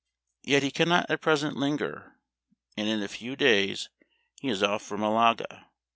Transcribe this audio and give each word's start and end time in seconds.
Yet 0.41 0.63
he 0.63 0.71
cannot 0.71 1.11
at 1.11 1.21
present 1.21 1.57
linger; 1.57 2.15
and 2.75 2.87
in 2.87 3.03
a 3.03 3.07
few 3.07 3.35
days 3.35 3.89
he 4.39 4.47
is 4.49 4.63
off 4.63 4.81
for 4.81 4.97
Malaga. 4.97 5.67